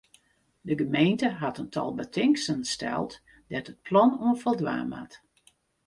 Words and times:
De 0.61 0.75
gemeente 0.77 1.29
hat 1.29 1.57
in 1.61 1.69
tal 1.75 1.89
betingsten 2.01 2.61
steld 2.73 3.11
dêr't 3.49 3.71
it 3.71 3.83
plan 3.87 4.11
oan 4.25 4.37
foldwaan 4.43 4.87
moat. 4.93 5.13